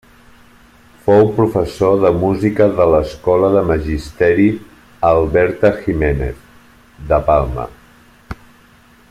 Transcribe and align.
Fou 1.07 1.27
professor 1.35 1.99
de 2.03 2.11
música 2.23 2.67
de 2.79 2.87
l'Escola 2.93 3.51
de 3.57 3.61
Magisteri 3.73 4.49
Alberta 5.11 5.73
Giménez, 5.85 6.41
de 7.13 7.21
Palma. 7.31 7.69